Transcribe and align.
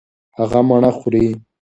هغه 0.37 0.59
مڼه 0.67 0.91
خوري. 0.99 1.25